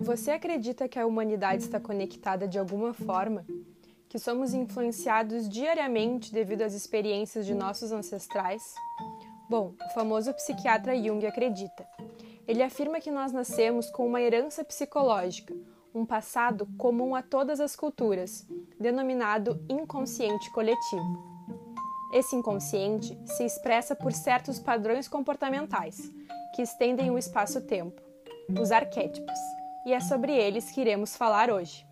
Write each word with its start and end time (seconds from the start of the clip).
Você 0.00 0.30
acredita 0.30 0.88
que 0.88 0.98
a 0.98 1.06
humanidade 1.06 1.62
está 1.62 1.78
conectada 1.78 2.48
de 2.48 2.58
alguma 2.58 2.94
forma? 2.94 3.44
Que 4.08 4.18
somos 4.18 4.54
influenciados 4.54 5.46
diariamente 5.46 6.32
devido 6.32 6.62
às 6.62 6.72
experiências 6.72 7.44
de 7.44 7.54
nossos 7.54 7.92
ancestrais? 7.92 8.62
Bom, 9.48 9.74
o 9.78 9.92
famoso 9.92 10.32
psiquiatra 10.32 10.96
Jung 10.96 11.24
acredita. 11.26 11.86
Ele 12.48 12.62
afirma 12.62 12.98
que 12.98 13.10
nós 13.10 13.30
nascemos 13.30 13.90
com 13.90 14.06
uma 14.06 14.22
herança 14.22 14.64
psicológica, 14.64 15.54
um 15.94 16.06
passado 16.06 16.66
comum 16.78 17.14
a 17.14 17.22
todas 17.22 17.60
as 17.60 17.76
culturas, 17.76 18.46
denominado 18.80 19.62
inconsciente 19.68 20.50
coletivo. 20.50 21.30
Esse 22.14 22.34
inconsciente 22.34 23.18
se 23.26 23.44
expressa 23.44 23.94
por 23.94 24.14
certos 24.14 24.58
padrões 24.58 25.06
comportamentais 25.06 26.10
que 26.56 26.62
estendem 26.62 27.10
o 27.10 27.18
espaço-tempo, 27.18 28.00
os 28.58 28.72
arquétipos 28.72 29.59
e 29.86 29.92
é 29.92 30.00
sobre 30.00 30.32
eles 30.32 30.70
que 30.70 30.80
iremos 30.80 31.16
falar 31.16 31.50
hoje. 31.50 31.86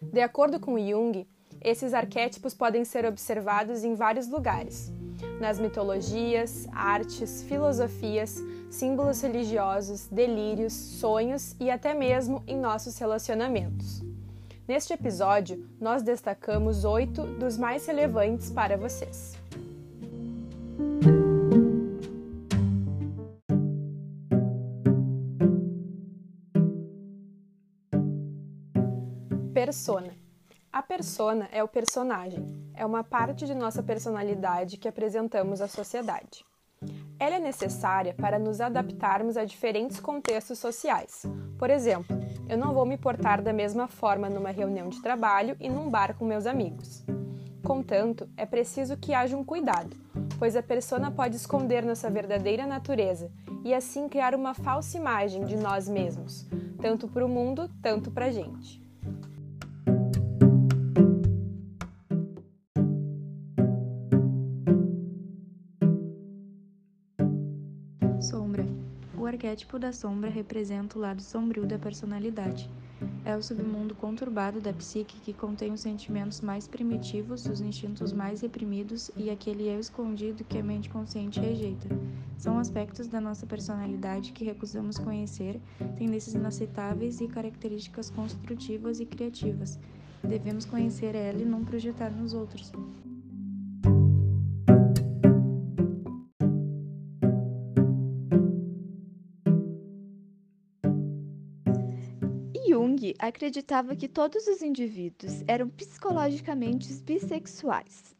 De 0.00 0.20
acordo 0.20 0.58
com 0.58 0.78
Jung, 0.78 1.26
esses 1.60 1.94
arquétipos 1.94 2.54
podem 2.54 2.84
ser 2.84 3.06
observados 3.06 3.84
em 3.84 3.94
vários 3.94 4.28
lugares, 4.28 4.92
nas 5.40 5.60
mitologias, 5.60 6.66
artes, 6.72 7.42
filosofias, 7.44 8.42
símbolos 8.70 9.20
religiosos, 9.20 10.08
delírios, 10.08 10.72
sonhos 10.72 11.54
e 11.60 11.70
até 11.70 11.94
mesmo 11.94 12.42
em 12.46 12.58
nossos 12.58 12.98
relacionamentos. 12.98 14.02
Neste 14.66 14.92
episódio, 14.92 15.68
nós 15.80 16.02
destacamos 16.02 16.84
oito 16.84 17.24
dos 17.24 17.58
mais 17.58 17.86
relevantes 17.86 18.50
para 18.50 18.76
vocês. 18.76 19.36
Persona. 29.52 30.16
A 30.72 30.80
persona 30.82 31.46
é 31.52 31.62
o 31.62 31.68
personagem, 31.68 32.42
é 32.74 32.86
uma 32.86 33.04
parte 33.04 33.44
de 33.44 33.54
nossa 33.54 33.82
personalidade 33.82 34.78
que 34.78 34.88
apresentamos 34.88 35.60
à 35.60 35.68
sociedade. 35.68 36.42
Ela 37.18 37.36
é 37.36 37.38
necessária 37.38 38.14
para 38.14 38.38
nos 38.38 38.62
adaptarmos 38.62 39.36
a 39.36 39.44
diferentes 39.44 40.00
contextos 40.00 40.58
sociais. 40.58 41.26
Por 41.58 41.68
exemplo, 41.68 42.16
eu 42.48 42.56
não 42.56 42.72
vou 42.72 42.86
me 42.86 42.96
portar 42.96 43.42
da 43.42 43.52
mesma 43.52 43.86
forma 43.86 44.30
numa 44.30 44.50
reunião 44.50 44.88
de 44.88 45.02
trabalho 45.02 45.54
e 45.60 45.68
num 45.68 45.90
bar 45.90 46.16
com 46.16 46.24
meus 46.24 46.46
amigos. 46.46 47.04
Contanto, 47.62 48.26
é 48.38 48.46
preciso 48.46 48.96
que 48.96 49.12
haja 49.12 49.36
um 49.36 49.44
cuidado, 49.44 49.94
pois 50.38 50.56
a 50.56 50.62
persona 50.62 51.10
pode 51.10 51.36
esconder 51.36 51.84
nossa 51.84 52.08
verdadeira 52.10 52.66
natureza 52.66 53.30
e 53.62 53.74
assim 53.74 54.08
criar 54.08 54.34
uma 54.34 54.54
falsa 54.54 54.96
imagem 54.96 55.44
de 55.44 55.56
nós 55.56 55.90
mesmos, 55.90 56.48
tanto 56.80 57.06
para 57.06 57.24
o 57.24 57.28
mundo, 57.28 57.70
tanto 57.82 58.10
para 58.10 58.26
a 58.26 58.30
gente. 58.30 58.81
Arquétipo 69.32 69.78
da 69.78 69.92
sombra 69.92 70.30
representa 70.30 70.96
o 70.96 71.00
lado 71.00 71.20
sombrio 71.20 71.66
da 71.66 71.78
personalidade. 71.78 72.70
É 73.24 73.36
o 73.36 73.42
submundo 73.42 73.94
conturbado 73.94 74.60
da 74.60 74.72
psique 74.72 75.18
que 75.20 75.32
contém 75.32 75.72
os 75.72 75.80
sentimentos 75.80 76.40
mais 76.40 76.68
primitivos, 76.68 77.46
os 77.46 77.60
instintos 77.60 78.12
mais 78.12 78.40
reprimidos 78.40 79.10
e 79.16 79.30
aquele 79.30 79.68
eu 79.68 79.80
escondido 79.80 80.44
que 80.44 80.58
a 80.58 80.62
mente 80.62 80.88
consciente 80.88 81.40
rejeita. 81.40 81.88
São 82.36 82.58
aspectos 82.58 83.08
da 83.08 83.20
nossa 83.20 83.46
personalidade 83.46 84.32
que 84.32 84.44
recusamos 84.44 84.98
conhecer, 84.98 85.60
tendências 85.96 86.34
inaceitáveis 86.34 87.20
e 87.20 87.26
características 87.26 88.10
construtivas 88.10 89.00
e 89.00 89.06
criativas. 89.06 89.80
Devemos 90.22 90.64
conhecer 90.64 91.16
ela 91.16 91.42
e 91.42 91.44
não 91.44 91.64
projetar 91.64 92.10
nos 92.10 92.34
outros. 92.34 92.72
Jung 102.72 103.14
acreditava 103.18 103.94
que 103.94 104.08
todos 104.08 104.46
os 104.46 104.62
indivíduos 104.62 105.44
eram 105.46 105.68
psicologicamente 105.68 106.90
bissexuais. 107.02 108.16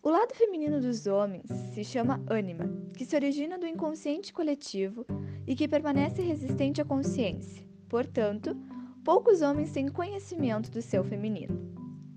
O 0.00 0.08
lado 0.08 0.32
feminino 0.34 0.80
dos 0.80 1.08
homens 1.08 1.50
se 1.74 1.82
chama 1.82 2.22
ânima, 2.30 2.70
que 2.96 3.04
se 3.04 3.16
origina 3.16 3.58
do 3.58 3.66
inconsciente 3.66 4.32
coletivo 4.32 5.04
e 5.48 5.56
que 5.56 5.66
permanece 5.66 6.22
resistente 6.22 6.80
à 6.80 6.84
consciência. 6.84 7.66
Portanto, 7.88 8.56
poucos 9.04 9.42
homens 9.42 9.72
têm 9.72 9.88
conhecimento 9.88 10.70
do 10.70 10.80
seu 10.80 11.02
feminino. 11.02 11.58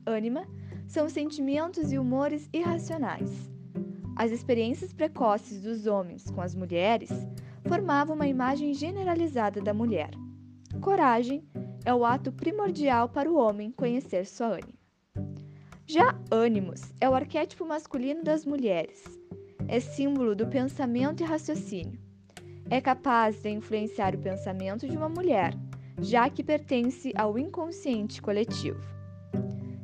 Ânima 0.06 0.48
são 0.86 1.10
sentimentos 1.10 1.92
e 1.92 1.98
humores 1.98 2.48
irracionais. 2.54 3.50
As 4.16 4.30
experiências 4.30 4.94
precoces 4.94 5.64
dos 5.64 5.88
homens 5.88 6.30
com 6.30 6.42
as 6.42 6.54
mulheres 6.54 7.10
formavam 7.68 8.16
uma 8.16 8.28
imagem 8.28 8.72
generalizada 8.72 9.60
da 9.60 9.74
mulher. 9.74 10.12
Coragem 10.78 11.44
é 11.84 11.94
o 11.94 12.06
ato 12.06 12.32
primordial 12.32 13.10
para 13.10 13.30
o 13.30 13.36
homem 13.36 13.72
conhecer 13.72 14.26
sua 14.26 14.48
ânima. 14.48 14.80
Já 15.86 16.18
ânimos 16.32 16.94
é 17.02 17.10
o 17.10 17.16
arquétipo 17.16 17.66
masculino 17.66 18.24
das 18.24 18.46
mulheres. 18.46 19.04
É 19.68 19.80
símbolo 19.80 20.36
do 20.36 20.48
pensamento 20.48 21.22
e 21.22 21.26
raciocínio. 21.26 22.00
É 22.70 22.80
capaz 22.80 23.42
de 23.42 23.50
influenciar 23.50 24.16
o 24.16 24.20
pensamento 24.20 24.88
de 24.88 24.96
uma 24.96 25.10
mulher, 25.10 25.54
já 26.00 26.30
que 26.30 26.44
pertence 26.44 27.12
ao 27.16 27.38
inconsciente 27.38 28.22
coletivo. 28.22 28.80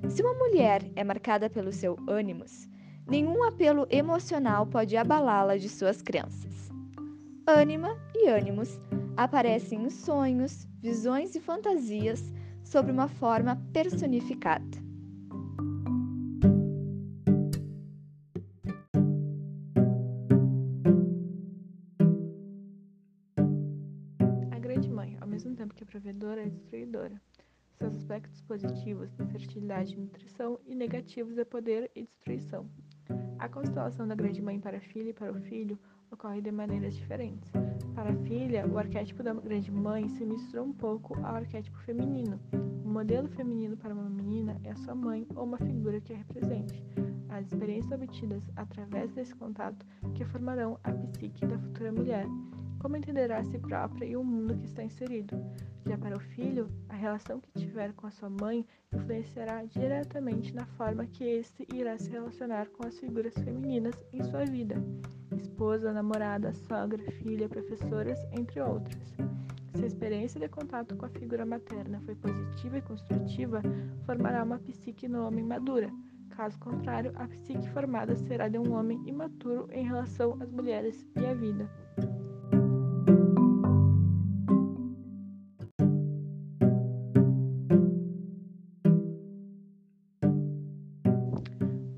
Se 0.08 0.22
uma 0.22 0.34
mulher 0.36 0.82
é 0.96 1.04
marcada 1.04 1.50
pelo 1.50 1.74
seu 1.74 1.98
ânimos, 2.08 2.70
nenhum 3.06 3.44
apelo 3.44 3.86
emocional 3.90 4.66
pode 4.66 4.96
abalá-la 4.96 5.58
de 5.58 5.68
suas 5.68 6.02
crenças. 6.02 6.72
Ânima 7.48 7.98
e 8.14 8.30
ânimos 8.30 8.80
aparecem 9.18 9.84
em 9.84 9.90
sonhos, 9.90 10.68
visões 10.82 11.36
e 11.36 11.40
fantasias 11.40 12.34
sobre 12.64 12.92
uma 12.92 13.08
forma 13.08 13.56
personificada. 13.72 14.66
A 24.52 24.60
Grande 24.60 24.90
Mãe, 24.90 25.18
ao 25.22 25.28
mesmo 25.28 25.56
tempo 25.56 25.74
que 25.74 25.84
é 25.84 25.88
provedora, 25.88 26.42
é 26.42 26.50
destruidora. 26.50 27.22
Seus 27.78 27.96
aspectos 27.96 28.42
positivos 28.42 29.20
é 29.20 29.26
fertilidade 29.26 29.94
e 29.94 29.98
nutrição 29.98 30.60
e 30.66 30.74
negativos 30.74 31.38
é 31.38 31.44
poder 31.46 31.92
e 31.96 32.04
destruição. 32.04 32.70
A 33.38 33.50
constelação 33.50 34.08
da 34.08 34.16
Grande 34.16 34.42
Mãe 34.42 34.60
para 34.60 34.78
a 34.78 34.82
filha 34.82 35.10
e 35.10 35.14
para 35.14 35.32
o 35.32 35.42
filho 35.42 35.78
ocorre 36.12 36.42
de 36.42 36.52
maneiras 36.52 36.96
diferentes. 36.96 37.52
Para 37.94 38.12
a 38.12 38.16
filha, 38.24 38.68
o 38.68 38.78
arquétipo 38.78 39.24
da 39.24 39.34
grande 39.34 39.72
mãe 39.72 40.08
se 40.10 40.26
mistura 40.26 40.64
um 40.64 40.74
pouco 40.74 41.16
ao 41.26 41.36
arquétipo 41.36 41.78
feminino. 41.80 42.40
O 42.84 42.90
modelo 42.90 43.28
feminino 43.30 43.76
para 43.78 43.94
uma 43.94 44.10
menina 44.10 44.60
é 44.64 44.72
a 44.72 44.76
sua 44.76 44.96
mãe 44.96 45.28
ou 45.36 45.44
uma 45.44 45.58
figura 45.58 46.02
que 46.02 46.14
a 46.14 46.18
represente. 46.18 46.84
As 47.30 47.46
experiências 47.48 47.92
obtidas 47.92 48.44
através 48.56 49.12
desse 49.14 49.36
contato 49.36 49.86
que 50.14 50.24
formarão 50.26 50.80
a 50.84 50.92
psique 50.92 51.46
da 51.46 51.58
futura 51.58 51.92
mulher, 51.92 52.26
como 52.86 52.98
entenderá 52.98 53.40
a 53.40 53.44
si 53.44 53.58
própria 53.58 54.06
e 54.06 54.16
o 54.16 54.24
mundo 54.24 54.56
que 54.60 54.68
está 54.68 54.84
inserido. 54.84 55.36
Já 55.88 55.98
para 55.98 56.16
o 56.16 56.20
filho, 56.20 56.70
a 56.88 56.94
relação 56.94 57.40
que 57.40 57.52
tiver 57.54 57.92
com 57.94 58.06
a 58.06 58.12
sua 58.12 58.30
mãe 58.30 58.64
influenciará 58.94 59.66
diretamente 59.66 60.54
na 60.54 60.68
forma 60.68 61.08
que 61.08 61.24
este 61.24 61.66
irá 61.74 61.98
se 61.98 62.12
relacionar 62.12 62.68
com 62.68 62.86
as 62.86 63.00
figuras 63.00 63.34
femininas 63.34 63.96
em 64.14 64.22
sua 64.22 64.46
vida 64.46 64.76
esposa, 65.36 65.92
namorada, 65.92 66.54
sogra, 66.54 67.04
filha, 67.24 67.50
professoras, 67.50 68.20
entre 68.32 68.62
outras. 68.62 69.16
Se 69.74 69.84
a 69.84 69.88
experiência 69.88 70.40
de 70.40 70.48
contato 70.48 70.96
com 70.96 71.08
a 71.08 71.10
figura 71.10 71.44
materna 71.44 72.00
foi 72.02 72.14
positiva 72.14 72.78
e 72.78 72.82
construtiva, 72.84 73.64
formará 74.06 74.44
uma 74.44 74.60
psique 74.60 75.08
no 75.08 75.26
homem 75.26 75.44
madura. 75.44 75.90
Caso 76.30 76.60
contrário, 76.60 77.12
a 77.16 77.28
psique 77.28 77.68
formada 77.70 78.16
será 78.16 78.48
de 78.48 78.60
um 78.60 78.74
homem 78.74 79.02
imaturo 79.08 79.68
em 79.72 79.84
relação 79.84 80.38
às 80.40 80.52
mulheres 80.52 81.04
e 81.16 81.26
à 81.26 81.34
vida. 81.34 81.68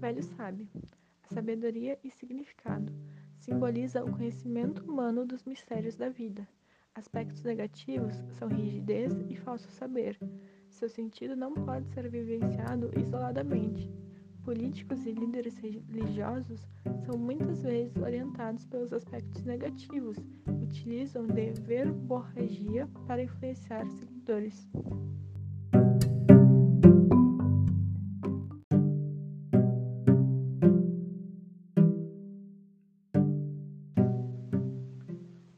Velho 0.08 0.24
sábio. 0.24 0.66
Sabedoria 1.34 2.00
e 2.02 2.10
significado 2.10 2.94
simboliza 3.42 4.06
o 4.06 4.10
conhecimento 4.10 4.82
humano 4.90 5.26
dos 5.26 5.44
mistérios 5.44 5.98
da 5.98 6.08
vida. 6.08 6.48
Aspectos 6.96 7.44
negativos 7.44 8.16
são 8.40 8.48
rigidez 8.48 9.12
e 9.30 9.36
falso 9.36 9.70
saber. 9.70 10.18
Seu 10.70 10.88
sentido 10.88 11.36
não 11.36 11.54
pode 11.54 11.90
ser 11.90 12.10
vivenciado 12.10 12.90
isoladamente. 12.98 13.92
políticos 14.46 15.06
e 15.06 15.12
líderes 15.12 15.58
religiosos 15.58 16.66
são 17.06 17.18
muitas 17.18 17.64
vezes 17.64 17.98
orientados 17.98 18.64
pelos 18.64 18.94
aspectos 18.94 19.44
negativos, 19.44 20.16
utilizam 20.64 21.28
de 21.28 21.52
verborragia 21.64 22.88
para 23.06 23.24
influenciar 23.24 23.86
seguidores. 23.90 24.70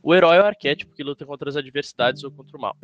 O 0.09 0.15
herói 0.15 0.37
é 0.37 0.41
o 0.41 0.45
arquétipo 0.45 0.95
que 0.95 1.03
luta 1.03 1.23
contra 1.23 1.47
as 1.47 1.55
adversidades 1.55 2.23
ou 2.23 2.31
contra 2.31 2.57
o 2.57 2.59
mal. 2.59 2.75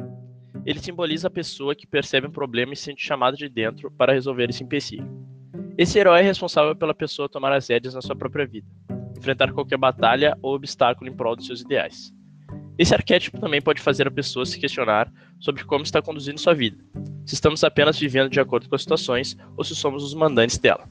Ele 0.64 0.80
simboliza 0.80 1.28
a 1.28 1.32
pessoa 1.32 1.74
que 1.74 1.88
percebe 1.88 2.28
um 2.28 2.32
problema 2.32 2.74
e 2.74 2.78
sente 2.78 3.04
chamado 3.04 3.36
de 3.36 3.50
dentro 3.50 3.90
para 3.90 4.14
resolver 4.14 4.48
esse 4.48 4.64
empecilho. 4.64 5.10
Esse 5.76 5.98
herói 5.98 6.20
é 6.20 6.22
responsável 6.22 6.76
pela 6.76 6.94
pessoa 6.94 7.28
tomar 7.28 7.52
as 7.52 7.68
rédeas 7.68 7.96
na 7.96 8.02
sua 8.04 8.16
própria 8.16 8.46
vida, 8.46 8.68
enfrentar 9.18 9.52
qualquer 9.54 9.76
batalha 9.76 10.38
ou 10.40 10.54
obstáculo 10.54 11.10
em 11.10 11.16
prol 11.16 11.36
dos 11.36 11.48
seus 11.48 11.62
ideais. 11.62 12.14
Esse 12.78 12.94
arquétipo 12.94 13.40
também 13.40 13.60
pode 13.60 13.82
fazer 13.82 14.08
a 14.08 14.12
pessoa 14.12 14.46
se 14.46 14.60
questionar 14.60 15.12
sobre 15.40 15.64
como 15.64 15.84
está 15.84 16.04
conduzindo 16.04 16.40
sua 16.40 16.54
vida, 16.54 16.78
se 17.26 17.34
estamos 17.34 17.64
apenas 17.64 17.98
vivendo 17.98 18.30
de 18.30 18.40
acordo 18.40 18.70
com 18.70 18.76
as 18.76 18.84
situações 18.84 19.36
ou 19.58 19.64
se 19.64 19.76
somos 19.76 20.04
os 20.04 20.14
mandantes 20.14 20.60
dela. 20.60 20.88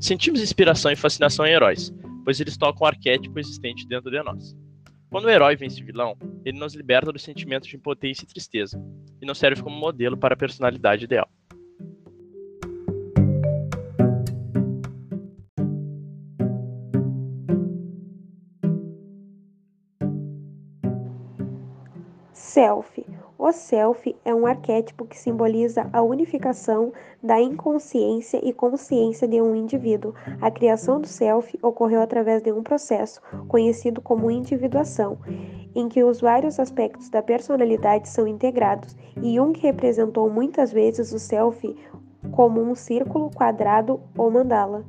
Sentimos 0.00 0.42
inspiração 0.42 0.90
e 0.90 0.96
fascinação 0.96 1.46
em 1.46 1.52
heróis, 1.52 1.94
pois 2.24 2.40
eles 2.40 2.56
tocam 2.56 2.82
o 2.82 2.86
arquétipo 2.86 3.38
existente 3.38 3.86
dentro 3.86 4.10
de 4.10 4.20
nós. 4.20 4.58
Quando 5.10 5.24
o 5.24 5.30
herói 5.30 5.56
vence 5.56 5.82
o 5.82 5.84
vilão, 5.84 6.16
ele 6.44 6.56
nos 6.56 6.72
liberta 6.72 7.10
do 7.10 7.18
sentimento 7.18 7.66
de 7.66 7.74
impotência 7.74 8.22
e 8.22 8.28
tristeza, 8.28 8.80
e 9.20 9.26
nos 9.26 9.38
serve 9.38 9.60
como 9.60 9.76
modelo 9.76 10.16
para 10.16 10.34
a 10.34 10.36
personalidade 10.36 11.04
ideal. 11.04 11.28
Self. 22.32 23.04
O 23.50 23.52
self 23.52 24.14
é 24.24 24.32
um 24.32 24.46
arquétipo 24.46 25.04
que 25.04 25.18
simboliza 25.18 25.90
a 25.92 26.00
unificação 26.00 26.92
da 27.20 27.40
inconsciência 27.40 28.40
e 28.44 28.52
consciência 28.52 29.26
de 29.26 29.42
um 29.42 29.56
indivíduo. 29.56 30.14
A 30.40 30.52
criação 30.52 31.00
do 31.00 31.08
self 31.08 31.58
ocorreu 31.60 32.00
através 32.00 32.44
de 32.44 32.52
um 32.52 32.62
processo 32.62 33.20
conhecido 33.48 34.00
como 34.00 34.30
individuação, 34.30 35.18
em 35.74 35.88
que 35.88 36.04
os 36.04 36.20
vários 36.20 36.60
aspectos 36.60 37.08
da 37.08 37.22
personalidade 37.22 38.08
são 38.08 38.24
integrados, 38.24 38.96
e 39.20 39.34
Jung 39.34 39.58
representou 39.58 40.30
muitas 40.30 40.72
vezes 40.72 41.12
o 41.12 41.18
self 41.18 41.76
como 42.30 42.62
um 42.62 42.76
círculo, 42.76 43.30
quadrado 43.34 44.00
ou 44.16 44.30
mandala. 44.30 44.84